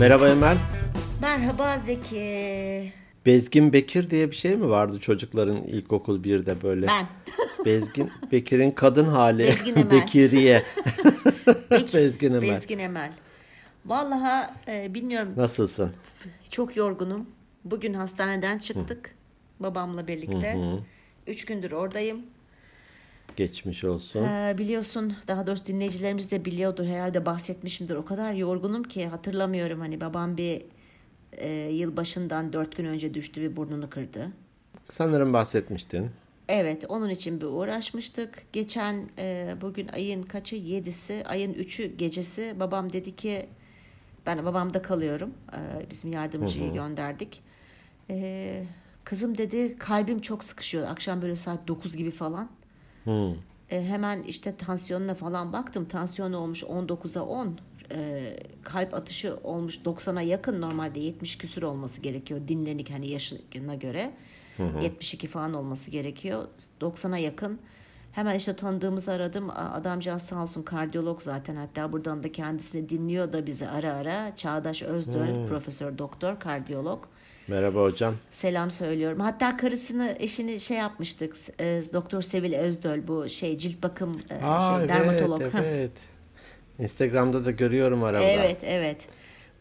[0.00, 0.56] Merhaba Emel.
[1.20, 2.92] Merhaba Zeki.
[3.26, 6.86] Bezgin Bekir diye bir şey mi vardı çocukların ilkokul 1'de böyle?
[6.86, 7.06] Ben.
[7.64, 9.42] Bezgin Bekir'in kadın hali.
[9.42, 9.90] Bezgin Emel.
[10.00, 10.62] Bekiriye.
[11.94, 12.42] Bezgin Emel.
[12.50, 13.12] Bezgin Emel.
[13.86, 15.92] Vallahi e, bilmiyorum Nasılsın?
[16.50, 17.26] çok yorgunum.
[17.64, 19.14] Bugün hastaneden çıktık
[19.60, 20.58] babamla birlikte.
[21.26, 22.22] Üç gündür oradayım.
[23.36, 24.24] Geçmiş olsun.
[24.24, 27.94] Ee, biliyorsun daha doğrusu dinleyicilerimiz de biliyordur herhalde bahsetmişimdir.
[27.94, 30.62] O kadar yorgunum ki hatırlamıyorum hani babam bir
[31.32, 34.30] e, yılbaşından dört gün önce düştü ve burnunu kırdı.
[34.88, 36.10] Sanırım bahsetmiştin.
[36.48, 38.42] Evet, onun için bir uğraşmıştık.
[38.52, 40.56] Geçen e, bugün ayın kaçı?
[40.56, 43.46] Yedisi, ayın üçü gecesi babam dedi ki
[44.26, 45.34] ben babamda kalıyorum.
[45.52, 47.42] E, bizim yardımcıyı gönderdik.
[48.10, 48.64] E,
[49.04, 50.88] kızım dedi kalbim çok sıkışıyor.
[50.88, 52.48] Akşam böyle saat 9 gibi falan.
[53.04, 53.32] Hı.
[53.70, 55.84] E, hemen işte tansiyonuna falan baktım.
[55.84, 57.58] Tansiyonu olmuş 19'a 10.
[57.90, 60.60] E, kalp atışı olmuş 90'a yakın.
[60.60, 62.40] Normalde 70 küsür olması gerekiyor.
[62.48, 64.12] Dinlenik hani yaşına göre.
[64.82, 66.48] 72 falan olması gerekiyor.
[66.80, 67.58] 90'a yakın.
[68.12, 69.50] Hemen işte tanıdığımızı aradım.
[69.50, 71.56] Adamcağız sağ olsun kardiyolog zaten.
[71.56, 74.36] Hatta buradan da kendisini dinliyor da bizi ara ara.
[74.36, 77.04] Çağdaş Özdöl, profesör doktor, kardiyolog.
[77.48, 78.14] Merhaba hocam.
[78.30, 79.20] Selam söylüyorum.
[79.20, 81.36] Hatta karısını, eşini şey yapmıştık.
[81.60, 85.42] E, Doktor Sevil Özdöl bu şey cilt bakım e, Aa, şey evet, dermatolog.
[85.66, 85.90] Evet.
[86.78, 88.22] Instagram'da da görüyorum arada.
[88.22, 89.08] Evet, evet.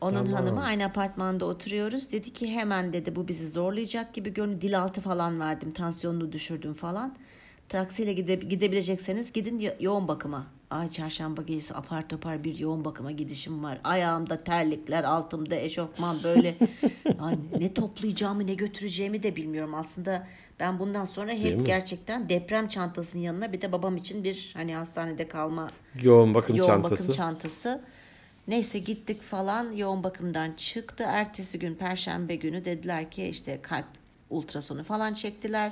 [0.01, 0.33] Onun Tamam.
[0.33, 2.11] hanımı aynı apartmanda oturuyoruz.
[2.11, 4.61] Dedi ki hemen dedi bu bizi zorlayacak gibi görünüyor.
[4.61, 5.71] Dil altı falan verdim.
[5.71, 7.15] Tansiyonunu düşürdüm falan.
[7.73, 10.47] Taksiyle gide, gidebilecekseniz gidin yo- yoğun bakıma.
[10.69, 13.79] Ay çarşamba gecesi apar topar bir yoğun bakıma gidişim var.
[13.83, 16.55] Ayağımda terlikler, altımda eşofman böyle.
[17.19, 19.73] Ay ne toplayacağımı ne götüreceğimi de bilmiyorum.
[19.75, 20.27] Aslında
[20.59, 24.75] ben bundan sonra Değil hep gerçekten deprem çantasının yanına bir de babam için bir hani
[24.75, 25.71] hastanede kalma
[26.01, 27.03] Yoğun bakım yoğun çantası.
[27.03, 27.81] bakım çantası.
[28.47, 31.03] Neyse gittik falan yoğun bakımdan çıktı.
[31.07, 33.85] Ertesi gün perşembe günü dediler ki işte kalp
[34.29, 35.71] ultrasonu falan çektiler.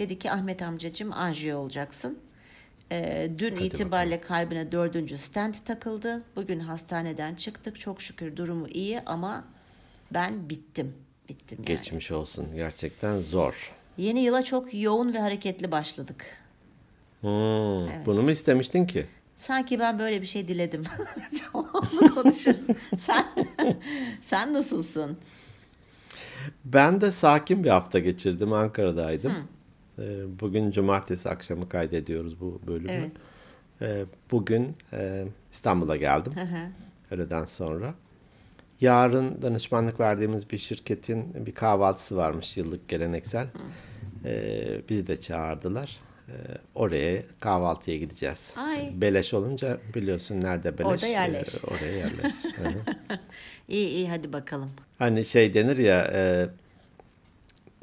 [0.00, 2.18] Dedi ki Ahmet amcacığım anjiyo olacaksın.
[2.92, 6.22] Ee, dün itibariyle kalbine dördüncü stent takıldı.
[6.36, 7.80] Bugün hastaneden çıktık.
[7.80, 9.44] Çok şükür durumu iyi ama
[10.10, 10.94] ben bittim.
[11.28, 11.66] Bittim yani.
[11.66, 12.46] Geçmiş olsun.
[12.54, 13.72] Gerçekten zor.
[13.96, 16.26] Yeni yıla çok yoğun ve hareketli başladık.
[17.20, 19.06] Hmm, Bunu mu istemiştin ki?
[19.38, 20.82] Sanki ben böyle bir şey diledim.
[21.54, 22.66] onu konuşuruz.
[22.98, 23.26] sen
[24.22, 25.18] sen nasılsın?
[26.64, 28.52] Ben de sakin bir hafta geçirdim.
[28.52, 29.32] Ankara'daydım.
[29.32, 29.59] Ee,
[30.40, 32.92] Bugün cumartesi akşamı kaydediyoruz bu bölümü.
[32.92, 33.12] Evet.
[33.82, 36.32] Ee, Bugün e, İstanbul'a geldim.
[36.36, 36.68] Hı hı.
[37.10, 37.94] Öğleden sonra.
[38.80, 43.46] Yarın danışmanlık verdiğimiz bir şirketin bir kahvaltısı varmış yıllık geleneksel.
[44.24, 46.00] Ee, bizi de çağırdılar.
[46.28, 46.32] Ee,
[46.74, 48.54] oraya kahvaltıya gideceğiz.
[48.56, 48.90] Ay.
[49.00, 50.86] Beleş olunca biliyorsun nerede beleş.
[50.86, 51.64] Orada yerleş.
[51.64, 52.34] oraya yerleş.
[52.56, 52.74] Hı hı.
[53.68, 54.70] İyi iyi hadi bakalım.
[54.98, 56.46] Hani şey denir ya e,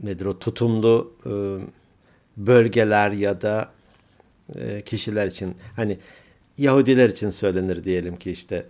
[0.04, 1.32] nedir o tutumlu e,
[2.38, 3.70] bölgeler ya da
[4.56, 5.98] e, kişiler için hani
[6.58, 8.66] Yahudiler için söylenir diyelim ki işte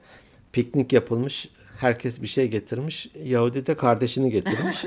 [0.51, 4.85] piknik yapılmış herkes bir şey getirmiş Yahudi de kardeşini getirmiş.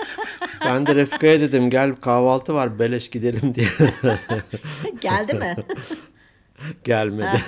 [0.64, 3.66] ben de Refika'ya dedim gel kahvaltı var beleş gidelim diye
[5.00, 5.56] Geldi mi?
[6.84, 7.42] gelmedi.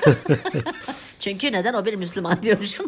[1.21, 2.87] Çünkü neden o bir Müslüman diyormuşum.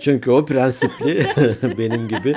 [0.00, 1.26] Çünkü o prensipli
[1.78, 2.36] benim gibi.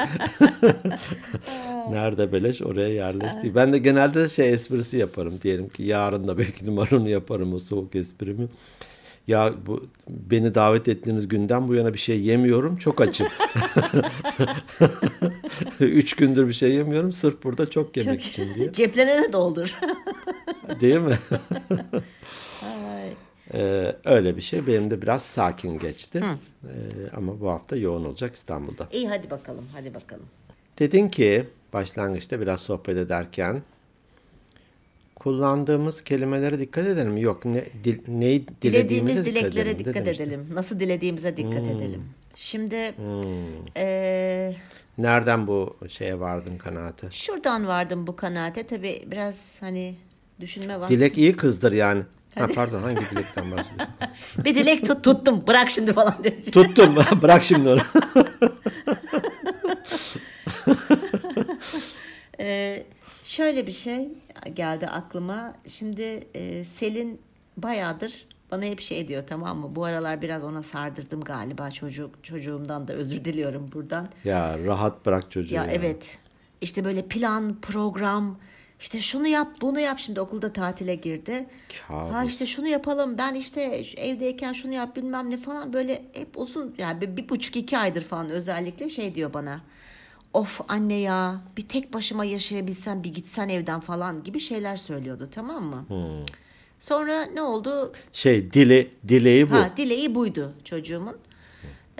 [1.92, 3.56] Nerede beleş oraya yerleşti.
[3.56, 5.34] Ben de genelde şey esprisi yaparım.
[5.42, 8.48] Diyelim ki yarın da belki numaranı yaparım o soğuk esprimi.
[9.28, 12.78] Ya bu beni davet ettiğiniz günden bu yana bir şey yemiyorum.
[12.78, 13.28] Çok açım.
[15.80, 17.12] Üç gündür bir şey yemiyorum.
[17.14, 18.72] Sırf burada çok yemek için diye.
[18.74, 19.76] Ceplerine de doldur.
[20.82, 21.18] Değil mi?
[23.54, 24.68] Ee, öyle bir şey.
[24.68, 26.24] Benim de biraz sakin geçti.
[26.64, 26.68] Ee,
[27.18, 28.88] ama bu hafta yoğun olacak İstanbul'da.
[28.92, 30.26] İyi hadi bakalım hadi bakalım.
[30.80, 33.62] Dedin ki başlangıçta biraz sohbet ederken
[35.16, 37.18] kullandığımız kelimelere dikkat edelim.
[37.18, 40.24] Yok ne dil, neyi Dilediğimiz dileklere dikkat demiştin.
[40.24, 40.48] edelim.
[40.54, 41.70] Nasıl dilediğimize dikkat Hmm.
[41.78, 42.04] edelim.
[42.36, 42.94] Şimdi
[43.76, 44.56] eee,
[44.98, 47.08] Nereden bu şeye vardın kanaate?
[47.12, 48.68] şuradan vardım bu kanaate.
[48.68, 49.96] Tabii biraz hani
[50.40, 50.90] düşünme var.
[50.90, 52.04] Dilek iyi kızdır yani.
[52.36, 53.96] Ha, pardon hangi dilekten bahsediyorsun?
[54.46, 56.52] bir dilek tut, tuttum bırak şimdi falan dedi.
[56.52, 56.96] Tuttum.
[57.22, 57.82] Bırak şimdi onu.
[63.38, 64.10] şöyle bir şey
[64.54, 65.54] geldi aklıma.
[65.68, 67.22] Şimdi e, Selin
[67.58, 69.76] bayağıdır bana hep şey diyor tamam mı?
[69.76, 74.10] Bu aralar biraz ona sardırdım galiba çocuk çocuğumdan da özür diliyorum buradan.
[74.24, 75.56] ya rahat bırak çocuğu.
[75.56, 75.72] Ya ya.
[75.72, 76.18] evet.
[76.62, 78.38] İşte böyle plan, program,
[78.80, 80.00] İşte şunu yap, bunu yap.
[80.00, 81.48] Şimdi okulda tatile girdi.
[81.88, 82.14] Kabus.
[82.14, 83.18] Ha işte şunu yapalım.
[83.18, 83.62] Ben işte
[83.98, 88.04] evdeyken şunu yap bilmem ne falan böyle hep uzun yani bir, bir buçuk iki aydır
[88.04, 89.62] falan özellikle şey diyor bana.
[90.34, 95.64] Of anne ya bir tek başıma yaşayabilsem bir gitsen evden falan gibi şeyler söylüyordu tamam
[95.64, 95.86] mı?
[96.80, 97.94] Sonra ne oldu?
[98.14, 99.56] Şey dili dileği bu.
[99.56, 101.18] Ha dileği buydu çocuğumun.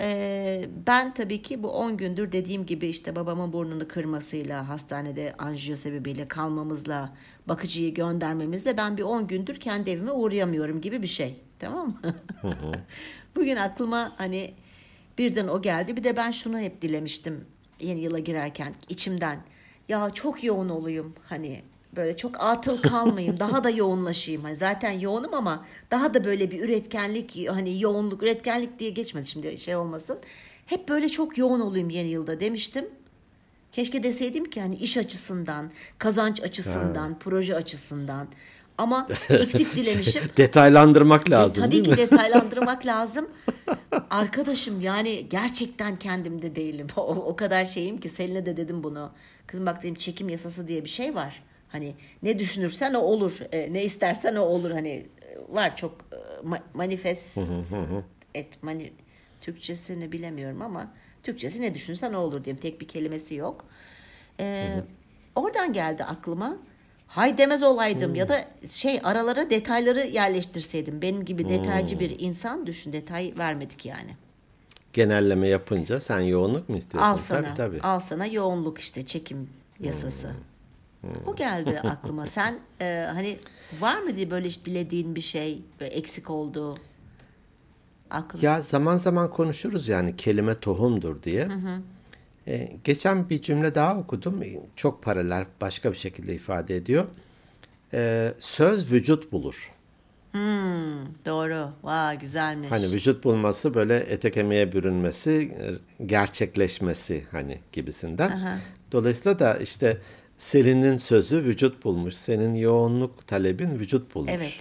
[0.00, 5.76] Ee, ben tabii ki bu 10 gündür dediğim gibi işte babamın burnunu kırmasıyla hastanede anjiyo
[5.76, 7.16] sebebiyle kalmamızla
[7.48, 11.40] bakıcıyı göndermemizle ben bir 10 gündür kendi evime uğrayamıyorum gibi bir şey.
[11.58, 12.14] Tamam mı?
[13.36, 14.54] Bugün aklıma hani
[15.18, 15.96] birden o geldi.
[15.96, 17.44] Bir de ben şunu hep dilemiştim
[17.80, 19.38] yeni yıla girerken içimden.
[19.88, 21.62] Ya çok yoğun olayım hani
[21.96, 24.42] böyle çok atıl kalmayayım daha da yoğunlaşayım.
[24.42, 29.58] Hani zaten yoğunum ama daha da böyle bir üretkenlik hani yoğunluk üretkenlik diye geçmedi şimdi
[29.58, 30.18] şey olmasın.
[30.66, 32.40] Hep böyle çok yoğun olayım yeni yılda.
[32.40, 32.88] demiştim.
[33.72, 38.28] Keşke deseydim ki hani iş açısından kazanç açısından proje açısından
[38.78, 41.96] ama eksik dilemişim Detaylandırmak e, lazım tabii değil ki mi?
[41.96, 43.28] detaylandırmak lazım.
[44.10, 46.86] Arkadaşım yani gerçekten kendimde değilim.
[46.96, 49.10] O, o kadar şeyim ki Selin'e de dedim bunu.
[49.46, 51.42] Kızım bak dedim çekim yasası diye bir şey var.
[51.68, 53.38] Hani ne düşünürsen o olur.
[53.52, 54.70] E, ne istersen o olur.
[54.70, 55.06] Hani e,
[55.48, 57.38] var çok e, ma- manifest
[58.34, 58.92] et mani
[59.40, 60.92] Türkçesini bilemiyorum ama
[61.22, 62.60] Türkçesi ne düşünürsen o olur diyeyim.
[62.62, 63.64] Tek bir kelimesi yok.
[64.40, 64.68] E,
[65.36, 66.56] oradan geldi aklıma.
[67.08, 71.02] Hay demez olaydım ya da şey aralara detayları yerleştirseydim.
[71.02, 74.16] Benim gibi detaycı bir insan düşün detay vermedik yani.
[74.92, 77.10] Genelleme yapınca sen yoğunluk mu istiyorsun?
[77.12, 77.80] Al sana, Tabii tabii.
[77.80, 79.50] al sana yoğunluk işte çekim
[79.80, 80.30] yasası.
[81.26, 82.26] O geldi aklıma.
[82.36, 83.38] Sen e, hani
[83.80, 86.76] var mı diye böyle dilediğin bir şey eksik oldu?
[88.10, 88.44] Aklına.
[88.44, 91.48] Ya zaman zaman konuşuruz yani kelime tohumdur diye.
[92.48, 94.42] Ee, geçen bir cümle daha okudum.
[94.76, 97.04] Çok paralel başka bir şekilde ifade ediyor.
[97.94, 99.72] Ee, söz vücut bulur.
[100.32, 101.70] Hmm, doğru.
[101.82, 102.70] Vay güzelmiş.
[102.70, 105.30] Hani vücut bulması böyle ete kemiğe bürünmesi,
[105.60, 108.58] e, gerçekleşmesi hani gibisinden.
[108.92, 109.98] Dolayısıyla da işte
[110.38, 112.14] Selin'in sözü vücut bulmuş.
[112.14, 114.32] Senin yoğunluk talebin vücut bulmuş.
[114.34, 114.60] Evet.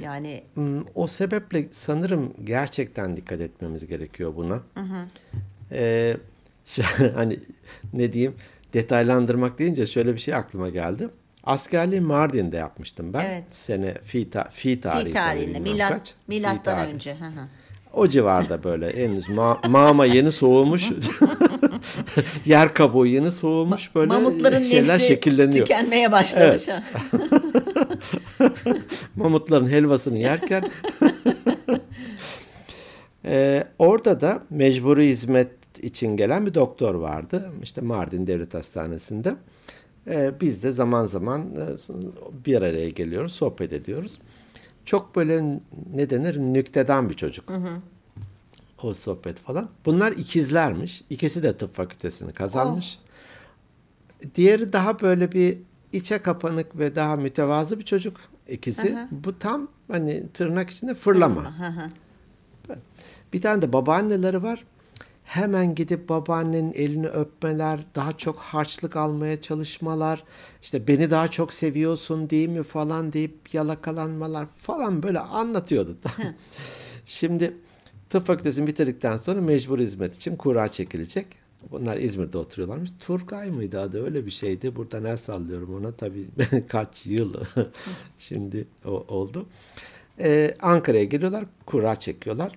[0.00, 4.60] Yani Hmm, O sebeple sanırım gerçekten dikkat etmemiz gerekiyor buna.
[5.72, 6.35] Ee, şu-
[7.14, 7.38] hani
[7.92, 8.34] ne diyeyim
[8.74, 11.08] detaylandırmak deyince şöyle bir şey aklıma geldi.
[11.44, 13.24] Askerliği Mardin'de yapmıştım ben.
[13.24, 13.44] Evet.
[13.50, 15.04] Sene fi, ta, fi tarihi.
[15.08, 16.08] fi tarihinde milat kaç.
[16.08, 16.94] Fi milattan tarihi.
[16.94, 17.14] önce.
[17.14, 17.48] Hı hı.
[17.92, 20.90] O civarda böyle henüz ma- mağma yeni soğumuş.
[22.44, 25.66] Yer kabuğu yeni soğumuş böyle Mamutların şeyler nesli şekilleniyor.
[25.66, 26.68] tükenmeye başlamış.
[26.68, 26.82] Evet.
[29.16, 30.70] Mamutların helvasını yerken
[33.28, 35.48] Ee, orada da mecburi hizmet
[35.84, 37.50] için gelen bir doktor vardı.
[37.62, 39.36] İşte Mardin Devlet Hastanesi'nde.
[40.06, 41.76] Ee, biz de zaman zaman e,
[42.46, 44.18] bir araya geliyoruz, sohbet ediyoruz.
[44.84, 45.60] Çok böyle
[45.94, 47.52] ne denir nüktedan bir çocuk.
[48.82, 49.68] O sohbet falan.
[49.86, 51.04] Bunlar ikizlermiş.
[51.10, 52.98] İkisi de tıp fakültesini kazanmış.
[54.34, 55.58] Diğeri daha böyle bir
[55.92, 59.08] içe kapanık ve daha mütevazı bir çocuk ikisi.
[59.10, 61.58] Bu tam hani tırnak içinde fırlama.
[61.58, 61.90] Hı hı.
[63.32, 64.64] Bir tane de babaanneleri var.
[65.26, 70.24] Hemen gidip babaannenin elini öpmeler, daha çok harçlık almaya çalışmalar,
[70.62, 75.96] işte beni daha çok seviyorsun değil mi falan deyip yalakalanmalar falan böyle anlatıyordu.
[77.04, 77.56] Şimdi
[78.10, 81.26] tıp fakültesini bitirdikten sonra mecbur hizmet için kura çekilecek.
[81.70, 82.90] Bunlar İzmir'de oturuyorlarmış.
[83.00, 84.76] Turgay mıydı adı öyle bir şeydi.
[84.76, 86.26] Buradan el sallıyorum ona tabii
[86.68, 87.34] kaç yıl
[88.18, 89.46] şimdi o, oldu.
[90.20, 92.52] Ee, Ankara'ya geliyorlar, kura çekiyorlar.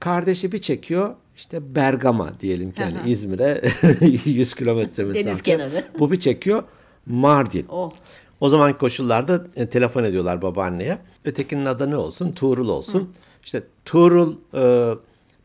[0.00, 3.08] Kardeşi bir çekiyor, işte Bergama diyelim ki yani Hı hı.
[3.08, 3.60] İzmir'e
[4.24, 5.26] 100 kilometre mesafe.
[5.26, 5.84] Deniz kenarı.
[5.98, 6.62] Bu bir çekiyor
[7.06, 7.66] Mardin.
[7.68, 7.92] Oh.
[8.40, 10.98] O zamanki koşullarda e, telefon ediyorlar babaanneye.
[11.24, 12.32] Ötekinin adı ne olsun?
[12.32, 13.12] Tuğrul olsun.
[13.44, 14.94] İşte Tuğrul e,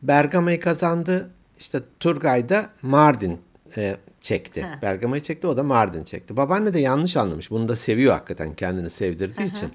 [0.02, 1.30] Bergama'yı kazandı.
[1.58, 3.38] İşte Turgay da Mardin
[3.76, 4.62] e, çekti.
[4.62, 4.78] Ha.
[4.82, 6.36] Bergama'yı çekti o da Mardin çekti.
[6.36, 7.50] Babaanne de yanlış anlamış.
[7.50, 9.68] Bunu da seviyor hakikaten kendini sevdirdiği için.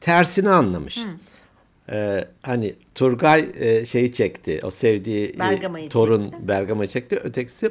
[0.00, 0.98] Tersini anlamış.
[1.92, 4.60] E, hani Turgay e, şeyi çekti.
[4.62, 6.48] O sevdiği e, Bergama'yı torun çekti.
[6.48, 7.20] Bergama'yı çekti.
[7.24, 7.70] Ötekisi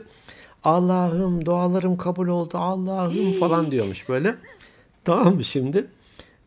[0.63, 2.58] Allah'ım dualarım kabul oldu.
[2.58, 4.36] Allah'ım falan diyormuş böyle.
[5.03, 5.88] Tamam mı şimdi?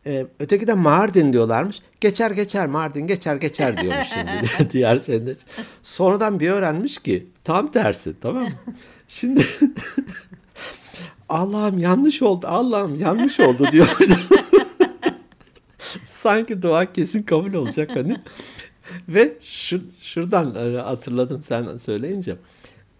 [0.05, 1.79] Ee, öteki de Mardin diyorlarmış.
[2.01, 5.35] Geçer geçer Mardin geçer geçer diyormuş şimdi diğer şeyde.
[5.83, 8.51] Sonradan bir öğrenmiş ki tam tersi tamam mı?
[9.07, 9.45] Şimdi
[11.29, 12.47] Allah'ım yanlış oldu.
[12.47, 13.97] Allah'ım yanlış oldu diyor.
[16.03, 18.17] Sanki dua kesin kabul olacak hani.
[19.09, 22.35] Ve şu, şuradan e, hatırladım sen söyleyince.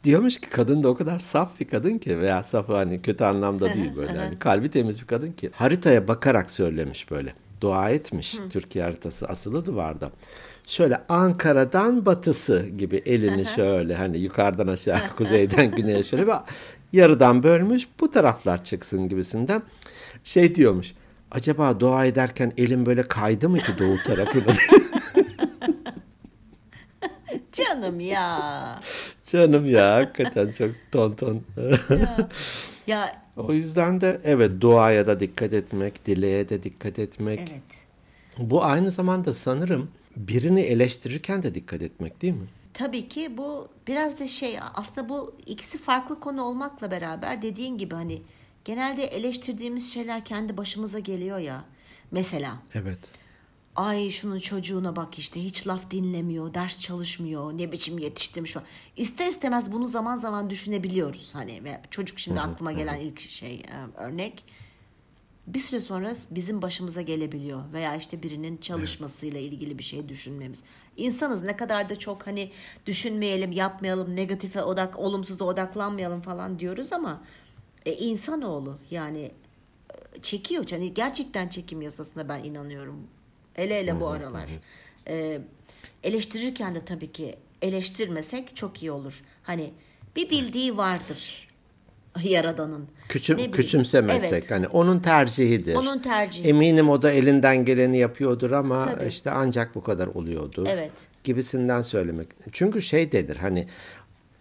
[0.04, 3.74] diyormuş ki kadın da o kadar saf bir kadın ki veya saf hani kötü anlamda
[3.74, 8.84] değil böyle hani kalbi temiz bir kadın ki haritaya bakarak söylemiş böyle dua etmiş Türkiye
[8.84, 10.12] haritası asılı duvarda.
[10.68, 16.34] Şöyle Ankara'dan batısı gibi elini şöyle hani yukarıdan aşağı kuzeyden güneye şöyle bir
[16.94, 19.62] yarıdan bölmüş bu taraflar çıksın gibisinden
[20.24, 20.94] şey diyormuş.
[21.32, 24.54] Acaba dua ederken elim böyle kaydı mı ki doğu tarafına?
[27.52, 28.80] Canım ya.
[29.26, 31.44] Canım ya hakikaten çok ton ton.
[32.88, 37.40] Ya o yüzden de evet duaya da dikkat etmek, dileğe de dikkat etmek.
[37.40, 37.88] evet.
[38.38, 42.48] Bu aynı zamanda sanırım birini eleştirirken de dikkat etmek değil mi?
[42.74, 47.96] Tabii ki bu biraz da şey aslında bu ikisi farklı konu olmakla beraber dediğin gibi
[47.96, 48.22] hani
[48.68, 51.64] genelde eleştirdiğimiz şeyler kendi başımıza geliyor ya.
[52.12, 53.00] Mesela Evet.
[53.76, 58.68] ay şunun çocuğuna bak işte hiç laf dinlemiyor, ders çalışmıyor, ne biçim yetiştirmiş falan.
[58.98, 64.00] İster istemez bunu zaman zaman düşünebiliyoruz hani ve çocuk şimdi aklıma gelen ilk şey e,
[64.00, 64.44] örnek.
[65.48, 70.64] Bir süre sonra bizim başımıza gelebiliyor veya işte birinin çalışmasıyla ilgili bir şey düşünmemiz.
[70.98, 72.52] İnsanız ne kadar da çok hani
[72.86, 77.22] düşünmeyelim, yapmayalım, negatife odak, olumsuza odaklanmayalım falan diyoruz ama
[77.88, 79.32] e, insanoğlu yani
[80.16, 80.66] e, çekiyor.
[80.72, 83.08] Yani gerçekten çekim yasasına ben inanıyorum.
[83.54, 84.50] Hele hele bu aralar.
[85.08, 85.42] Ee,
[86.04, 89.24] eleştirirken de tabii ki eleştirmesek çok iyi olur.
[89.44, 89.74] Hani
[90.16, 91.48] bir bildiği vardır
[92.24, 92.88] Yaradan'ın.
[93.10, 94.52] Küçüm, Ne küçümsemezsek Evet.
[94.52, 95.76] hani onun tercihidir.
[95.76, 96.48] Onun tercihi.
[96.48, 99.08] Eminim o da elinden geleni yapıyordur ama Tabii.
[99.08, 100.66] işte ancak bu kadar oluyordu.
[100.68, 100.92] Evet.
[101.24, 102.28] Gibisinden söylemek.
[102.52, 103.68] Çünkü şey dedir hani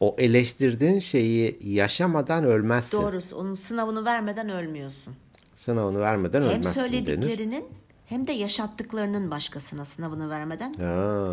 [0.01, 3.03] o eleştirdiğin şeyi yaşamadan ölmezsin.
[3.03, 5.15] Doğrusu onun sınavını vermeden ölmüyorsun.
[5.55, 6.75] Sınavını vermeden Hem ölmezsin denir.
[6.89, 7.65] söylediklerinin
[8.07, 10.81] hem de yaşattıklarının başkasına sınavını vermeden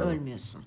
[0.01, 0.61] ölmüyorsun.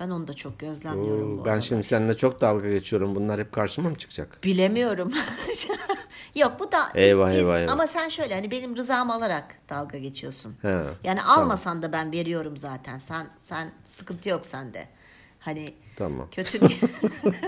[0.00, 1.62] Ben onu da çok gözlemliyorum bu Ben aralar.
[1.62, 3.14] şimdi seninle çok dalga geçiyorum.
[3.14, 4.38] Bunlar hep karşıma mı çıkacak?
[4.44, 5.12] Bilemiyorum.
[6.34, 7.72] Yok bu da biz- Eyvah, biz- eyvah, eyvah.
[7.72, 10.54] ama sen şöyle hani benim rızamı alarak dalga geçiyorsun.
[10.62, 12.98] He, yani almasan da ben veriyorum zaten.
[12.98, 14.88] Sen sen sıkıntı yok sende.
[15.40, 16.28] Hani Tamam.
[16.30, 16.60] kötü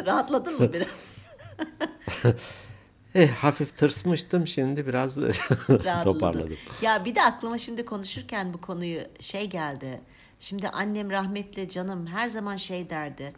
[0.06, 1.28] rahatladın mı biraz?
[3.14, 5.14] Eh hafif tırsmıştım şimdi biraz
[6.04, 6.56] toparladım.
[6.82, 10.00] Ya bir de aklıma şimdi konuşurken bu konuyu şey geldi.
[10.40, 13.32] Şimdi annem rahmetli canım her zaman şey derdi.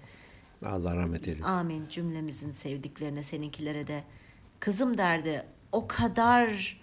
[0.65, 1.45] Allah rahmet eylesin.
[1.45, 4.05] Amin cümlemizin sevdiklerine seninkilere de.
[4.61, 5.43] Kızım derdi
[5.73, 6.81] o kadar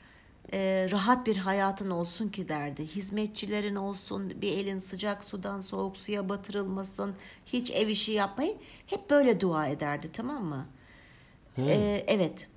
[0.53, 2.87] e, rahat bir hayatın olsun ki derdi.
[2.87, 7.15] Hizmetçilerin olsun bir elin sıcak sudan soğuk suya batırılmasın.
[7.45, 8.57] Hiç ev işi yapmayın.
[8.87, 10.65] Hep böyle dua ederdi tamam mı?
[11.57, 12.47] E, evet.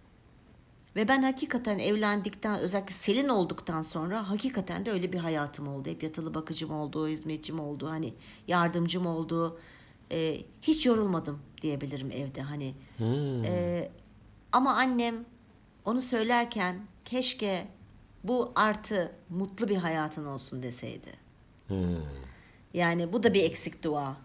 [0.96, 5.88] Ve ben hakikaten evlendikten özellikle Selin olduktan sonra hakikaten de öyle bir hayatım oldu.
[5.88, 8.14] Hep yatılı bakıcım oldu, hizmetçim oldu, hani
[8.48, 9.60] yardımcım oldu.
[10.12, 12.74] Ee, hiç yorulmadım diyebilirim evde hani.
[13.44, 13.90] Ee,
[14.52, 15.24] ama annem
[15.84, 17.68] onu söylerken keşke
[18.28, 21.12] bu artı mutlu bir hayatın olsun deseydi.
[22.74, 24.16] Yani bu da bir eksik dua.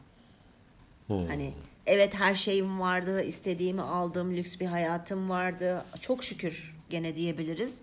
[1.08, 1.54] Hani
[1.86, 5.86] evet her şeyim vardı, istediğimi aldım, lüks bir hayatım vardı.
[6.00, 7.82] Çok şükür gene diyebiliriz.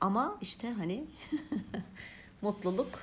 [0.00, 1.04] Ama işte hani
[2.42, 3.00] mutluluk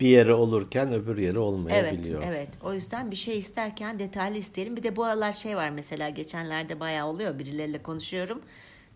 [0.00, 2.22] Bir yere olurken öbür yere evet olmayabiliyor.
[2.26, 2.48] evet.
[2.62, 4.76] O yüzden bir şey isterken detaylı isteyelim.
[4.76, 8.42] Bir de bu aralar şey var mesela geçenlerde bayağı oluyor birileriyle konuşuyorum.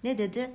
[0.04, 0.50] Ne dedi?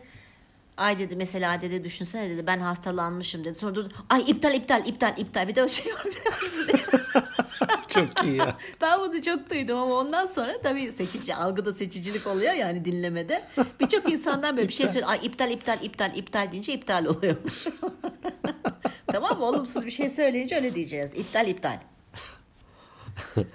[0.78, 3.60] Ay dedi mesela dedi düşünsene dedi ben hastalanmışım dedi.
[3.60, 3.92] Sonra durdu.
[4.10, 5.48] Ay iptal iptal iptal iptal.
[5.48, 6.04] Bir de o şey var?
[7.88, 8.58] Çok iyi ya.
[8.82, 13.44] Ben bunu çok duydum ama ondan sonra tabii seçici, algıda seçicilik oluyor yani dinlemede.
[13.80, 15.10] Birçok insandan böyle bir şey söylüyor.
[15.10, 17.66] Ay iptal iptal iptal iptal deyince iptal oluyormuş.
[19.08, 19.46] tamam mı?
[19.46, 21.12] Olumsuz bir şey söyleyince öyle diyeceğiz.
[21.16, 21.80] İptal iptal.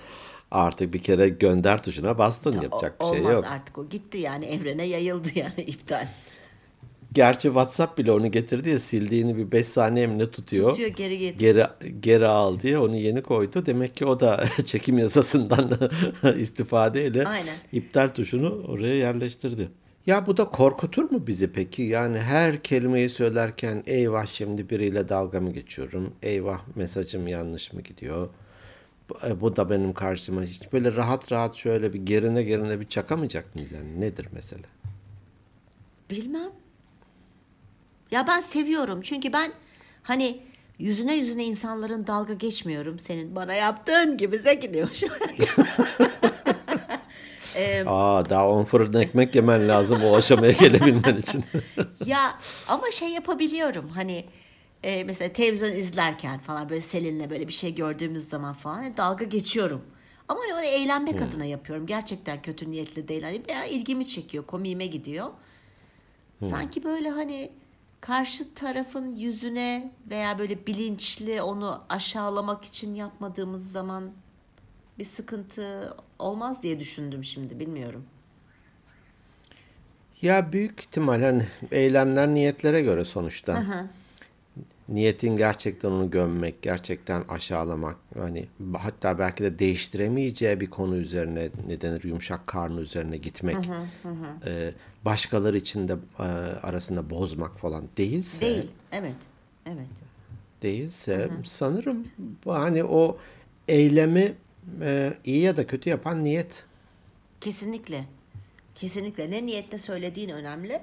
[0.50, 3.44] Artık bir kere gönder tuşuna bastın yapacak bir şey Olmaz yok.
[3.50, 3.88] artık o.
[3.88, 6.06] Gitti yani evrene yayıldı yani iptal.
[7.12, 10.70] Gerçi WhatsApp bile onu getirdi ya sildiğini bir 5 saniye mi ne tutuyor.
[10.70, 11.38] Tutuyor, geri getir.
[11.38, 11.66] Geri,
[12.00, 13.66] geri al diye onu yeni koydu.
[13.66, 15.90] Demek ki o da çekim yasasından
[16.38, 17.56] istifadeyle Aynen.
[17.72, 19.68] iptal tuşunu oraya yerleştirdi.
[20.06, 21.82] Ya bu da korkutur mu bizi peki?
[21.82, 26.14] Yani her kelimeyi söylerken eyvah şimdi biriyle dalga mı geçiyorum?
[26.22, 28.28] Eyvah mesajım yanlış mı gidiyor?
[29.08, 33.54] Bu- e, da benim karşıma hiç böyle rahat rahat şöyle bir gerine gerine bir çakamayacak
[33.54, 34.00] mıyız yani?
[34.00, 34.66] Nedir mesele?
[36.10, 36.61] Bilmem.
[38.12, 39.52] Ya ben seviyorum çünkü ben
[40.02, 40.40] hani
[40.78, 42.98] yüzüne yüzüne insanların dalga geçmiyorum.
[42.98, 45.10] Senin bana yaptığın gibi Zeki diyormuşum.
[47.86, 51.44] Aa daha on fırın ekmek yemen lazım o aşamaya gelebilmen için.
[52.06, 52.34] ya
[52.68, 54.24] ama şey yapabiliyorum hani
[54.82, 59.24] e, mesela televizyon izlerken falan böyle Selin'le böyle bir şey gördüğümüz zaman falan hani dalga
[59.24, 59.82] geçiyorum.
[60.28, 61.86] Ama hani onu eğlenmek adına yapıyorum.
[61.86, 63.22] Gerçekten kötü niyetli değil.
[63.22, 65.26] Hani ilgimi çekiyor, komiğime gidiyor.
[66.50, 67.50] Sanki böyle hani
[68.02, 74.10] karşı tarafın yüzüne veya böyle bilinçli onu aşağılamak için yapmadığımız zaman
[74.98, 78.04] bir sıkıntı olmaz diye düşündüm şimdi bilmiyorum.
[80.22, 83.52] Ya büyük ihtimal hani eylemler niyetlere göre sonuçta.
[83.52, 83.86] Aha.
[84.92, 88.46] Niyetin gerçekten onu gömmek, gerçekten aşağılamak, hani
[88.78, 93.56] hatta belki de değiştiremeyeceği bir konu üzerine ne denir yumuşak karnı üzerine gitmek,
[94.46, 94.72] e,
[95.04, 96.22] başkaları için de e,
[96.62, 98.70] arasında bozmak falan değilse, Değil.
[98.92, 99.16] Evet.
[99.66, 99.86] Evet.
[100.62, 102.04] değilse sanırım
[102.44, 103.18] bu hani o
[103.68, 104.34] eylemi
[104.80, 106.64] e, iyi ya da kötü yapan niyet.
[107.40, 108.04] Kesinlikle.
[108.74, 109.30] Kesinlikle.
[109.30, 110.80] Ne niyetle söylediğin önemli.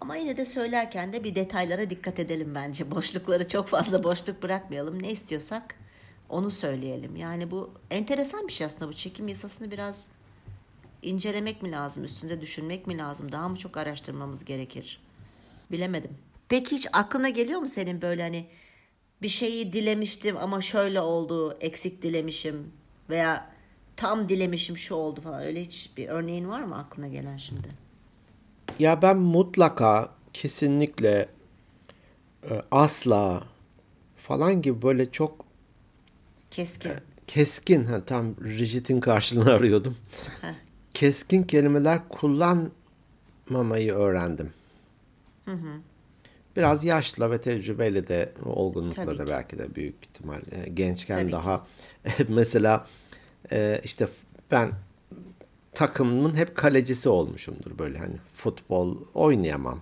[0.00, 2.90] Ama yine de söylerken de bir detaylara dikkat edelim bence.
[2.94, 5.02] Boşlukları çok fazla boşluk bırakmayalım.
[5.02, 5.74] Ne istiyorsak
[6.28, 7.16] onu söyleyelim.
[7.16, 8.88] Yani bu enteresan bir şey aslında.
[8.88, 10.08] Bu çekim yasasını biraz
[11.02, 12.04] incelemek mi lazım?
[12.04, 13.32] Üstünde düşünmek mi lazım?
[13.32, 15.00] Daha mı çok araştırmamız gerekir?
[15.70, 16.10] Bilemedim.
[16.48, 18.46] Peki hiç aklına geliyor mu senin böyle hani
[19.22, 22.72] bir şeyi dilemiştim ama şöyle oldu, eksik dilemişim
[23.10, 23.50] veya
[23.96, 25.42] tam dilemişim şu oldu falan.
[25.42, 27.89] Öyle hiç bir örneğin var mı aklına gelen şimdi?
[28.80, 31.28] Ya ben mutlaka kesinlikle
[32.50, 33.42] e, asla
[34.16, 35.44] falan gibi böyle çok
[36.50, 36.92] Keskin.
[37.26, 39.96] keskin ha, tam rigidin karşılığını arıyordum.
[40.40, 40.48] Heh.
[40.94, 44.52] Keskin kelimeler kullanmamayı öğrendim.
[46.56, 49.30] Biraz yaşla ve tecrübeyle de olgunlukla Tabii da ki.
[49.30, 50.40] belki de büyük ihtimal.
[50.52, 51.66] E, Gençken Tabii daha
[52.28, 52.86] mesela
[53.52, 54.08] e, işte
[54.50, 54.70] ben
[55.74, 59.80] takımımın hep kalecisi olmuşumdur böyle hani futbol oynayamam.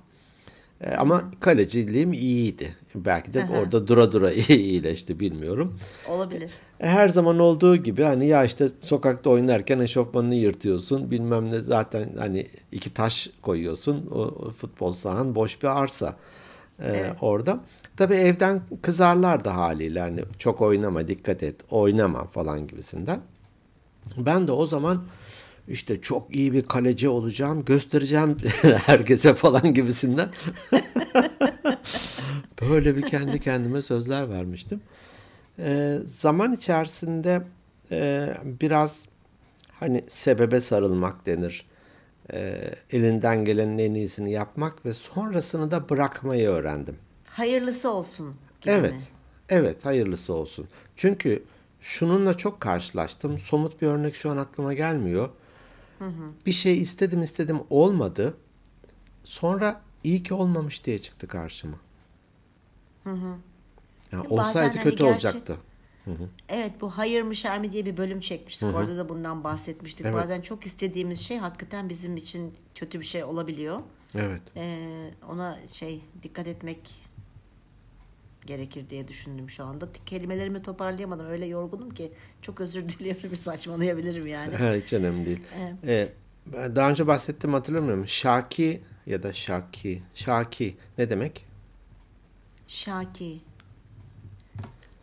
[0.80, 2.76] E, ama kaleciliğim iyiydi.
[2.95, 5.78] Belki de orada dura dura iyileşti bilmiyorum.
[6.09, 6.50] Olabilir.
[6.80, 12.09] E, Her zaman olduğu gibi hani ya işte sokakta oynarken eşofmanını yırtıyorsun bilmem ne zaten
[12.18, 16.16] hani iki taş koyuyorsun o, o futbol sahan boş bir arsa
[16.78, 17.16] e, Evet.
[17.21, 17.61] orada.
[17.97, 23.20] Tabii evden kızarlar da haliyle hani çok oynama dikkat et oynama falan gibisinden.
[24.16, 25.03] Ben de o zaman
[25.68, 28.37] işte çok iyi bir kaleci olacağım göstereceğim
[28.87, 30.28] herkese falan gibisinden.
[32.61, 34.81] Böyle bir kendi kendime sözler vermiştim.
[35.59, 37.42] Ee, zaman içerisinde
[37.92, 39.07] e, biraz
[39.72, 41.66] hani sebebe sarılmak denir.
[42.33, 46.96] Ee, elinden gelenin en iyisini yapmak ve sonrasını da bırakmayı öğrendim.
[47.26, 48.92] Hayırlısı olsun gibi Evet.
[48.92, 49.00] mi?
[49.48, 50.68] Evet, hayırlısı olsun.
[50.96, 51.42] Çünkü
[51.81, 53.38] şununla çok karşılaştım.
[53.38, 55.28] Somut bir örnek şu an aklıma gelmiyor.
[56.47, 58.37] Bir şey istedim istedim olmadı.
[59.25, 61.77] Sonra iyi ki olmamış diye çıktı karşıma.
[63.07, 63.13] Ya
[64.13, 65.57] Bazen olsaydı hani kötü gerçek- olacaktı.
[66.49, 68.69] Evet bu hayır mı şer mi diye bir bölüm çekmiştik.
[68.75, 70.07] Orada da bundan bahsetmiştik.
[70.07, 70.15] Evet.
[70.17, 73.81] Bazen çok istediğimiz şey hakikaten bizim için kötü bir şey olabiliyor.
[74.15, 74.43] Evet.
[74.57, 77.08] Ee, ona şey dikkat etmek
[78.49, 79.89] gerekir diye düşündüm şu anda.
[80.07, 81.27] Kelimelerimi toparlayamadım.
[81.27, 83.31] Öyle yorgunum ki çok özür diliyorum.
[83.31, 84.55] Bir saçmalayabilirim yani.
[84.83, 85.41] Hiç önemli değil.
[85.61, 85.75] Evet.
[85.85, 86.13] Ee,
[86.47, 88.09] ben daha önce bahsettim hatırlamıyorum.
[88.09, 90.03] Şaki ya da Şaki.
[90.15, 91.47] Şaki ne demek?
[92.69, 93.41] Şaki.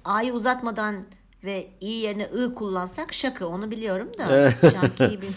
[0.05, 1.03] A'yı uzatmadan
[1.45, 5.27] ve i yerine ı kullansak şakı onu biliyorum da şakiyi bil.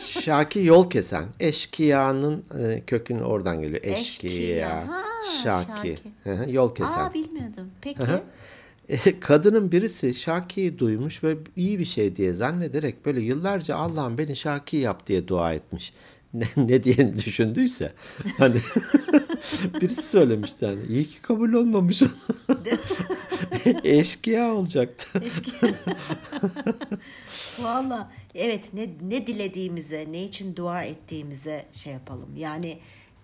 [0.00, 1.24] Şaki yol kesen.
[1.40, 3.80] Eşkıyanın e, kökünü oradan geliyor.
[3.84, 4.32] Eşkıya.
[4.32, 4.88] Eşkıya.
[4.88, 5.02] Ha,
[5.42, 5.96] Şaki.
[6.24, 6.52] şaki.
[6.52, 6.90] Yol kesen.
[6.98, 7.70] Aa bilmiyordum.
[7.80, 8.02] Peki.
[8.88, 14.36] E, Kadının birisi Şaki'yi duymuş ve iyi bir şey diye zannederek böyle yıllarca Allah'ım beni
[14.36, 15.92] Şaki yap diye dua etmiş.
[16.34, 17.92] Ne, ne diye düşündüyse.
[18.38, 18.56] Hani
[19.80, 20.80] birisi söylemişti yani.
[20.88, 22.02] İyi ki kabul olmamış.
[23.84, 25.20] Eşkıya olacaktı.
[25.20, 25.74] Keşke.
[27.58, 32.36] Valla evet ne, ne dilediğimize, ne için dua ettiğimize şey yapalım.
[32.36, 32.78] Yani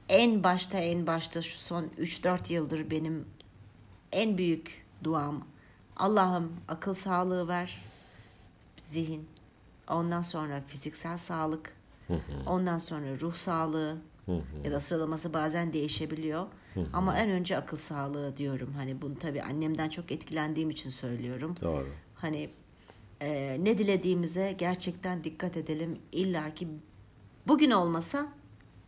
[0.08, 3.26] en başta en başta şu son 3-4 yıldır benim
[4.12, 5.46] en büyük duam
[5.96, 7.82] Allah'ım akıl sağlığı ver,
[8.76, 9.28] zihin,
[9.88, 11.76] ondan sonra fiziksel sağlık,
[12.46, 13.96] ondan sonra ruh sağlığı
[14.64, 16.46] ya da sıralaması bazen değişebiliyor.
[16.92, 18.72] Ama en önce akıl sağlığı diyorum.
[18.76, 21.54] Hani bunu tabii annemden çok etkilendiğim için söylüyorum.
[21.60, 21.88] Doğru.
[22.14, 22.50] Hani
[23.20, 25.98] e, ne dilediğimize gerçekten dikkat edelim.
[26.12, 26.68] İlla ki
[27.48, 28.28] bugün olmasa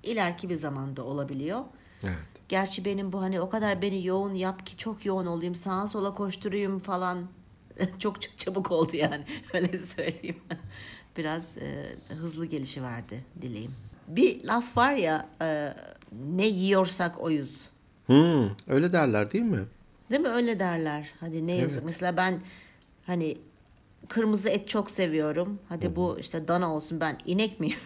[0.03, 1.61] ileriki bir zamanda olabiliyor.
[2.03, 2.15] Evet.
[2.49, 6.15] Gerçi benim bu hani o kadar beni yoğun yap ki çok yoğun olayım sağa sola
[6.15, 7.19] koşturayım falan
[7.99, 10.41] çok çok çabuk oldu yani öyle söyleyeyim.
[11.17, 13.73] Biraz e, hızlı gelişi verdi dileğim.
[14.09, 15.75] Bir laf var ya e,
[16.13, 17.72] ne yiyorsak oyuz.
[18.13, 19.65] Hmm, öyle derler değil mi?
[20.11, 20.29] Değil mi?
[20.29, 21.09] Öyle derler.
[21.21, 21.85] Hadi ne yiyorsak.
[21.85, 22.41] Mesela ben
[23.07, 23.39] hani
[24.09, 25.59] kırmızı et çok seviyorum.
[25.69, 27.79] Hadi bu işte dana olsun ben inek miyim?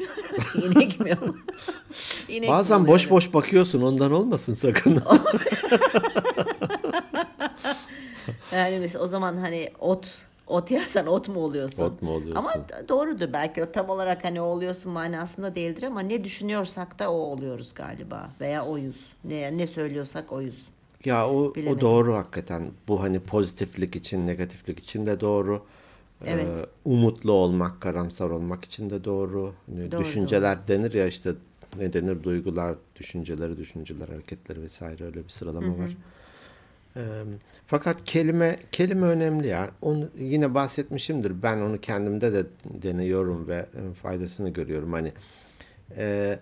[0.55, 1.19] inek miyim?
[2.29, 5.03] İnek Bazen mi boş boş bakıyorsun ondan olmasın sakın.
[8.53, 11.85] Yani mesela o zaman hani ot ot yersen ot mu oluyorsun?
[11.85, 12.35] Ot mu oluyorsun?
[12.37, 12.53] Ama
[12.89, 17.17] doğrudur belki o tam olarak hani o oluyorsun manasında değildir ama ne düşünüyorsak da o
[17.17, 19.13] oluyoruz galiba veya oyuz.
[19.25, 20.67] Ne ne söylüyorsak oyuz.
[21.05, 21.81] Ya o, o Bilemedim.
[21.81, 22.71] doğru hakikaten.
[22.89, 25.63] Bu hani pozitiflik için, negatiflik için de doğru.
[26.27, 26.57] Evet.
[26.59, 29.53] Ee, umutlu olmak, karamsar olmak için de doğru.
[29.71, 31.31] Hani Doğru, düşünceler denir ya işte
[31.79, 32.23] ne denir?
[32.23, 35.97] Duygular, düşünceleri, düşünceler, hareketleri vesaire öyle bir sıralama var.
[37.67, 39.71] Fakat kelime kelime önemli ya.
[39.83, 41.43] Onu yine bahsetmişimdir.
[41.43, 43.67] Ben onu kendimde de deniyorum ve
[44.03, 44.93] faydasını görüyorum.
[44.93, 45.13] Hani
[45.97, 46.39] e,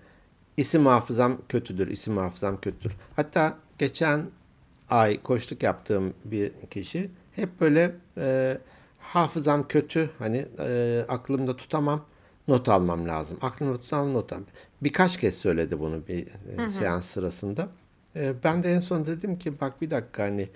[0.56, 2.92] isim hafızam kötüdür, isim hafızam kötüdür.
[3.16, 4.22] Hatta geçen
[4.90, 8.58] ay koştuk yaptığım bir kişi hep böyle e,
[8.98, 12.04] hafızam kötü, hani e, aklımda tutamam,
[12.48, 13.38] not almam lazım.
[13.42, 14.46] Aklımda tutamam, not almam.
[14.82, 17.68] Birkaç kez söyledi bunu bir e, seans sırasında.
[18.16, 20.48] E, ben de en son dedim ki bak bir dakika hani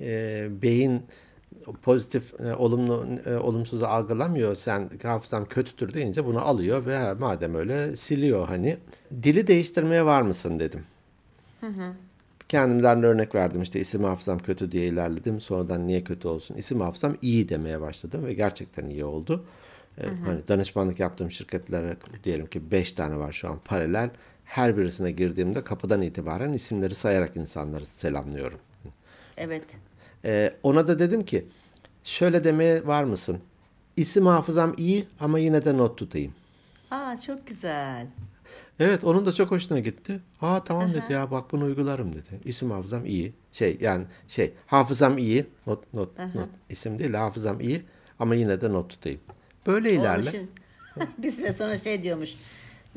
[0.00, 1.02] e, beyin
[1.82, 4.54] pozitif, e, olumlu, e, olumsuzu algılamıyor.
[4.54, 8.76] Sen hafızam kötüdür deyince bunu alıyor ve ha, madem öyle siliyor hani.
[9.22, 10.84] Dili değiştirmeye var mısın dedim.
[12.48, 15.40] Kendimden de örnek verdim işte isim hafızam kötü diye ilerledim.
[15.40, 16.54] Sonradan niye kötü olsun?
[16.54, 19.44] İsim hafızam iyi demeye başladım ve gerçekten iyi oldu.
[19.98, 24.10] Ee, Hani danışmanlık yaptığım şirketlere diyelim ki 5 tane var şu an paralel.
[24.48, 28.58] Her birisine girdiğimde kapıdan itibaren isimleri sayarak insanları selamlıyorum.
[29.36, 29.64] Evet.
[30.24, 31.46] Ee, ona da dedim ki
[32.04, 33.38] şöyle demeye var mısın?
[33.96, 36.32] İsim hafızam iyi ama yine de not tutayım.
[36.90, 38.06] Aa çok güzel.
[38.80, 40.20] Evet onun da çok hoşuna gitti.
[40.42, 42.40] Aa tamam dedi ya bak bunu uygularım dedi.
[42.44, 43.32] İsim hafızam iyi.
[43.52, 45.46] Şey yani şey hafızam iyi.
[45.66, 47.82] Not not not isim değil hafızam iyi
[48.18, 49.20] ama yine de not tutayım.
[49.66, 50.30] Böyle ilerle.
[51.18, 52.34] bir süre sonra şey diyormuş.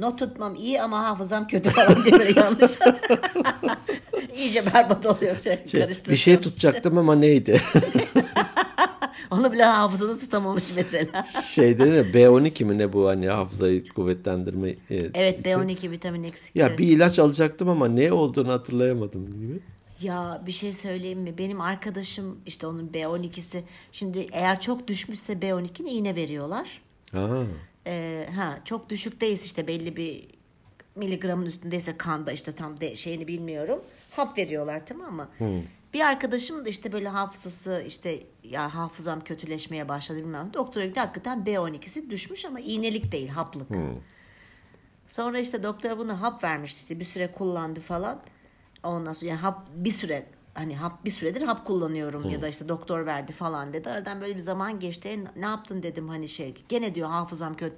[0.01, 2.71] Not tutmam iyi ama hafızam kötü falan diye böyle yanlış.
[4.37, 5.35] İyice berbat oluyor.
[5.43, 7.61] Şey, Şey, bir şey tutacaktım ama neydi?
[9.31, 11.23] Onu bile hafızada tutamamış mesela.
[11.23, 14.77] şey denir ya, B12 mi ne bu hani hafızayı kuvvetlendirme e,
[15.13, 15.49] Evet için.
[15.49, 16.65] B12 vitamin eksikliği.
[16.65, 19.59] Ya bir ilaç alacaktım ama ne olduğunu hatırlayamadım gibi.
[20.01, 21.37] Ya bir şey söyleyeyim mi?
[21.37, 26.81] Benim arkadaşım işte onun B12'si şimdi eğer çok düşmüşse B12'ni iğne veriyorlar.
[27.11, 27.43] Ha.
[27.87, 30.27] Ee, ha çok düşükteyiz işte belli bir
[30.95, 33.83] miligramın üstündeyse kanda işte tam de şeyini bilmiyorum.
[34.11, 35.29] Hap veriyorlar tamam mı?
[35.93, 40.49] Bir arkadaşım da işte böyle hafızası işte ya hafızam kötüleşmeye başladı bilmem.
[40.53, 43.71] Doktora gitti hakikaten B12'si düşmüş ama iğnelik değil haplık.
[45.07, 48.21] Sonra işte doktor buna hap vermişti işte bir süre kullandı falan.
[48.83, 52.69] Ondan sonra yani hap bir süre hani hap bir süredir hap kullanıyorum ya da işte
[52.69, 53.89] doktor verdi falan dedi.
[53.89, 55.09] Aradan böyle bir zaman geçti.
[55.09, 56.53] "E, Ne yaptın dedim hani şey.
[56.69, 57.75] Gene diyor hafızam kötü.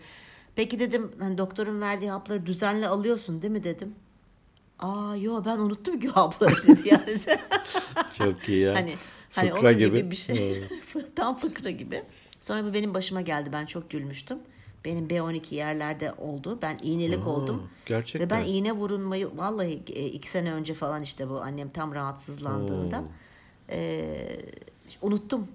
[0.56, 3.96] Peki dedim hani doktorun verdiği hapları düzenli alıyorsun değil mi dedim.
[4.80, 7.16] Aa yo ben unuttum ki hapları dedi yani.
[8.18, 8.76] Çok iyi ya.
[8.76, 8.96] hani
[9.32, 9.98] hani Fıkra onun gibi.
[9.98, 10.12] gibi.
[10.12, 10.64] bir şey.
[11.16, 12.04] Tam fıkra gibi.
[12.42, 13.50] Sonra bu benim başıma geldi.
[13.54, 14.38] Ben çok gülmüştüm.
[14.86, 16.60] Benim B12 yerlerde oldu.
[16.62, 17.70] Ben iğnelik oldum.
[17.86, 18.28] gerçekten.
[18.28, 23.04] Ve ben iğne vurulmayı vallahi e, iki sene önce falan işte bu annem tam rahatsızlandığında
[23.70, 24.06] e,
[25.02, 25.48] unuttum.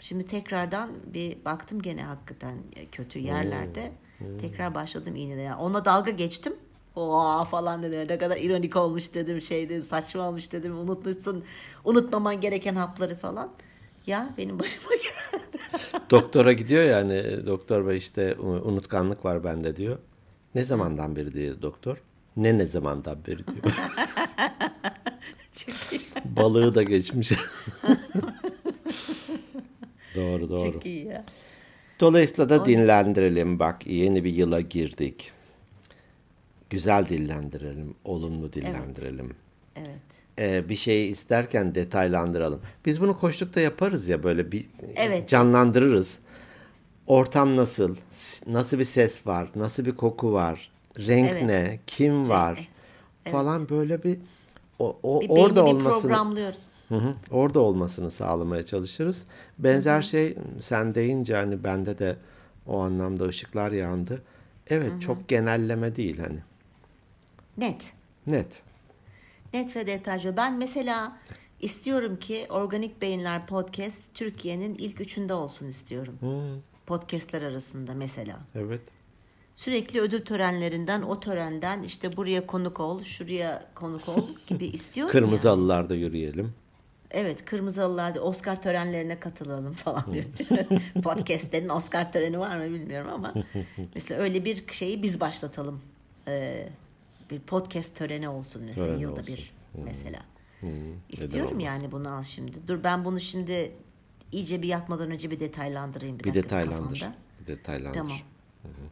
[0.00, 2.58] Şimdi tekrardan bir baktım gene hakikaten
[2.92, 3.92] kötü yerlerde.
[4.40, 5.40] Tekrar başladım iğnede.
[5.40, 6.52] Yani ona dalga geçtim.
[6.96, 8.08] Oha falan dedim.
[8.08, 9.42] Ne kadar ironik olmuş dedim.
[9.42, 10.78] Şey dedim saçma olmuş dedim.
[10.78, 11.44] Unutmuşsun.
[11.84, 13.50] Unutmaman gereken hapları falan.
[14.06, 15.58] Ya benim başıma geldi.
[16.10, 19.98] Doktora gidiyor yani doktor bey işte unutkanlık var bende diyor.
[20.54, 21.96] Ne zamandan beri diyor doktor.
[22.36, 23.74] Ne ne zamandan beri diyor.
[25.56, 26.00] Çok iyi.
[26.24, 27.32] Balığı da geçmiş.
[30.16, 30.72] doğru doğru.
[30.72, 31.24] Çok iyi ya.
[32.00, 35.32] Dolayısıyla da dinlendirelim bak yeni bir yıla girdik.
[36.70, 39.34] Güzel dillendirelim, olumlu dillendirelim.
[39.76, 40.19] Evet.
[40.38, 42.60] Ee, bir şeyi isterken detaylandıralım.
[42.86, 44.66] Biz bunu koştukta yaparız ya böyle bir
[44.96, 45.28] Evet.
[45.28, 46.18] canlandırırız.
[47.06, 47.96] Ortam nasıl?
[48.46, 49.48] Nasıl bir ses var?
[49.56, 50.70] Nasıl bir koku var?
[50.98, 51.42] Renk Evet.
[51.42, 51.78] ne?
[51.86, 52.68] Kim var?
[53.32, 54.18] Falan böyle bir
[54.78, 56.60] o, o Bir orada olmasını programlıyoruz.
[56.88, 57.12] Hı hı.
[57.30, 59.26] Orada olmasını sağlamaya çalışırız.
[59.58, 62.16] Benzer şey sen deyince hani bende de
[62.66, 64.22] o anlamda ışıklar yandı.
[64.66, 66.38] Evet çok genelleme değil hani.
[67.58, 67.92] Net.
[68.26, 68.62] Net.
[69.54, 70.36] Net ve detaylı.
[70.36, 71.16] Ben mesela
[71.60, 76.18] istiyorum ki Organik Beyinler Podcast Türkiye'nin ilk üçünde olsun istiyorum.
[76.86, 78.36] Podcastler arasında mesela.
[78.54, 78.80] Evet.
[79.54, 85.46] Sürekli ödül törenlerinden, o törenden işte buraya konuk ol, şuraya konuk ol gibi istiyorum Kırmızı
[85.46, 85.52] ya.
[85.52, 86.54] halılarda yürüyelim.
[87.10, 90.24] Evet kırmızı halılarda Oscar törenlerine katılalım falan diyor.
[91.02, 93.34] Podcastlerin Oscar töreni var mı bilmiyorum ama
[93.94, 95.80] mesela öyle bir şeyi biz başlatalım.
[96.28, 96.68] Ee,
[97.30, 99.26] bir podcast töreni olsun mesela Töreni yılda olsun.
[99.36, 99.52] bir
[99.84, 100.20] mesela.
[100.62, 100.76] neden
[101.08, 101.64] İstiyorum olmasın?
[101.66, 102.68] yani bunu al şimdi.
[102.68, 103.72] Dur ben bunu şimdi
[104.32, 107.00] iyice bir yatmadan önce bir detaylandırayım bir, Bir dakika detaylandır.
[107.00, 107.16] kafamda.
[107.40, 107.98] Bir detaylandır.
[107.98, 108.18] Tamam.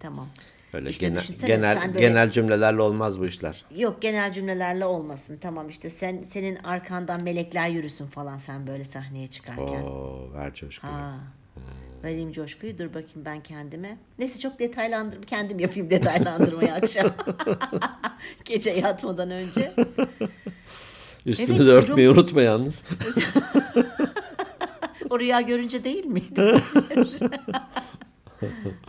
[0.01, 0.29] Tamam.
[0.72, 3.64] Öyle İşte genel, genel, böyle- genel cümlelerle olmaz bu işler.
[3.77, 5.38] Yok genel cümlelerle olmasın.
[5.40, 9.83] Tamam işte sen senin arkandan melekler yürüsün falan sen böyle sahneye çıkarken.
[9.83, 10.92] Oo, ver coşkuyu.
[10.92, 11.18] Ha.
[12.04, 12.78] Vereyim coşkuyu.
[12.78, 13.98] Dur bakayım ben kendime.
[14.18, 15.24] Neyse çok detaylandırma.
[15.24, 17.14] Kendim yapayım detaylandırmayı akşam.
[18.44, 19.72] Gece yatmadan önce.
[21.26, 22.84] Üstünü Evet, de örtmeyi durum- unutma yalnız.
[25.11, 26.40] O rüya görünce değil miydi?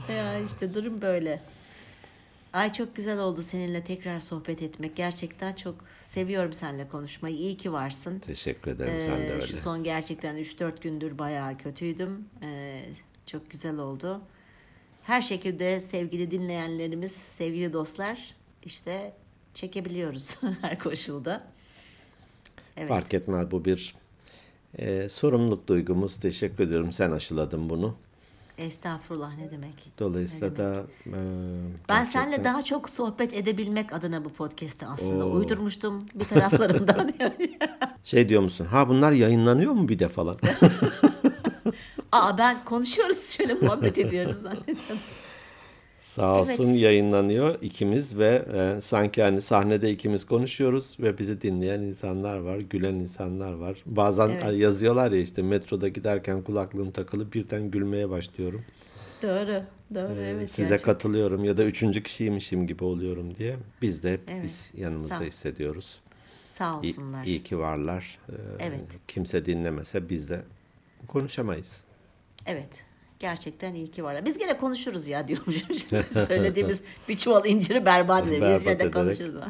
[0.09, 1.41] ya işte durum böyle.
[2.53, 4.95] Ay çok güzel oldu seninle tekrar sohbet etmek.
[4.95, 5.75] Gerçekten çok
[6.09, 7.35] seviyorum seninle konuşmayı.
[7.35, 8.19] İyi ki varsın.
[8.19, 9.47] Teşekkür ederim sen de Ee, öyle.
[9.47, 12.25] Şu son gerçekten 3-4 gündür bayağı kötüydüm.
[12.43, 12.85] Ee,
[13.25, 14.21] çok güzel oldu.
[15.03, 19.13] Her şekilde sevgili dinleyenlerimiz, sevgili dostlar işte
[19.53, 21.47] çekebiliyoruz her koşulda.
[22.77, 22.89] Evet.
[22.89, 23.95] Fark etmez bu bir
[24.77, 26.17] e, sorumluluk duygumuz.
[26.19, 27.97] Teşekkür ediyorum sen aşıladın bunu.
[28.59, 29.91] Estağfurullah ne demek.
[29.99, 31.15] Dolayısıyla da e, Ben
[31.87, 35.31] gerçekten- seninle daha çok sohbet edebilmek adına bu podcast'i aslında Oo.
[35.31, 37.13] uydurmuştum bir taraflarımdan.
[38.03, 38.65] şey diyor musun?
[38.65, 40.35] Ha bunlar yayınlanıyor mu bir de falan?
[42.11, 44.97] Aa ben konuşuyoruz şöyle muhabbet ediyoruz zannediyordum.
[46.15, 46.79] Sağ olsun Evet.
[46.81, 52.93] yayınlanıyor ikimiz ve e, sanki hani sahnede ikimiz konuşuyoruz ve bizi dinleyen insanlar var, gülen
[52.95, 53.77] insanlar var.
[53.85, 54.59] Bazen Evet.
[54.59, 58.65] yazıyorlar ya işte metroda giderken kulaklığım takılı birden gülmeye başlıyorum.
[59.23, 59.63] Doğru,
[59.95, 60.51] doğru Ee, evet.
[60.51, 63.55] Size çok- katılıyorum ya da üçüncü kişiymişim gibi oluyorum diye.
[63.81, 64.43] Biz de hep Evet.
[64.43, 65.99] biz yanımızda Sağ- hissediyoruz.
[66.51, 67.23] Sağ İyi, olsunlar.
[67.25, 68.17] iyi ki varlar.
[68.29, 68.81] Ee, Evet.
[69.07, 70.41] Kimse dinlemese biz de
[71.07, 71.83] konuşamayız.
[72.45, 72.85] Evet.
[73.19, 74.25] Gerçekten iyi ki varlar.
[74.25, 75.25] Biz gene konuşuruz ya.
[75.27, 78.49] Şimdi Söylediğimiz bir çuval inciri berbat edelim.
[78.55, 79.33] Biz yine de konuşuruz.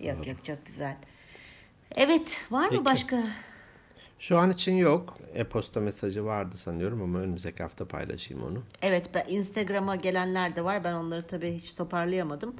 [0.00, 0.96] yok yok çok güzel.
[1.96, 2.84] Evet var mı Peki.
[2.84, 3.22] başka?
[4.18, 5.18] Şu an için yok.
[5.34, 8.62] E-posta mesajı vardı sanıyorum ama önümüzdeki hafta paylaşayım onu.
[8.82, 10.84] Evet ben Instagram'a gelenler de var.
[10.84, 12.56] Ben onları tabii hiç toparlayamadım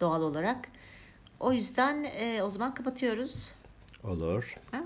[0.00, 0.68] doğal olarak.
[1.40, 3.52] O yüzden e, o zaman kapatıyoruz.
[4.04, 4.54] Olur.
[4.70, 4.84] Ha?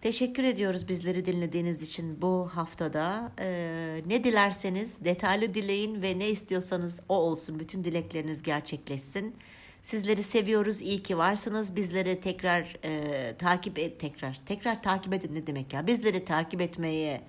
[0.00, 3.32] Teşekkür ediyoruz bizleri dinlediğiniz için bu haftada.
[3.40, 7.60] Ee, ne dilerseniz detaylı dileyin ve ne istiyorsanız o olsun.
[7.60, 9.36] Bütün dilekleriniz gerçekleşsin.
[9.82, 10.80] Sizleri seviyoruz.
[10.80, 11.76] iyi ki varsınız.
[11.76, 15.86] Bizleri tekrar e, takip et tekrar tekrar takip edin ne demek ya?
[15.86, 17.20] Bizleri takip etmeye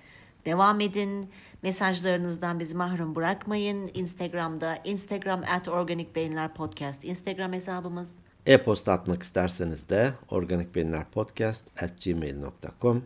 [0.46, 1.30] devam edin.
[1.62, 3.90] Mesajlarınızdan bizi mahrum bırakmayın.
[3.94, 8.16] Instagram'da Instagram at Organik Beyinler Podcast Instagram hesabımız.
[8.46, 13.04] E-posta atmak isterseniz de organikbeyinlerpodcast@gmail.com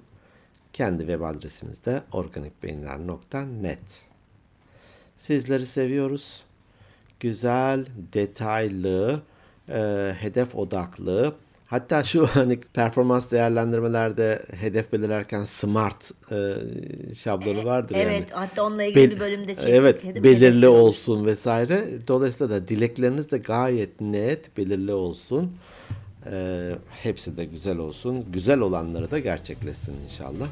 [0.72, 3.80] Kendi web adresimiz de organikbeyinler.net
[5.18, 6.42] Sizleri seviyoruz.
[7.20, 9.22] Güzel, detaylı,
[9.68, 11.34] e, hedef odaklı,
[11.74, 16.54] hatta şu hani performans değerlendirmelerde hedef belirlerken SMART e,
[17.14, 18.04] şablonu vardır yani.
[18.04, 19.68] Evet hatta onunla ilgili Bel- bir bölümde çektik.
[19.74, 20.80] Evet, belirli olmuş.
[20.82, 21.84] olsun vesaire.
[22.08, 25.56] Dolayısıyla da dilekleriniz de gayet net, belirli olsun.
[26.30, 26.70] Ee,
[27.02, 28.32] hepsi de güzel olsun.
[28.32, 30.46] Güzel olanları da gerçekleşsin inşallah.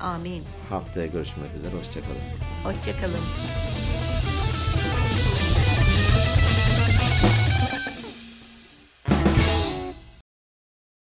[0.00, 0.42] Amin.
[0.68, 1.72] Haftaya görüşmek üzere.
[1.80, 2.18] Hoşçakalın.
[2.64, 3.97] Hoşçakalın.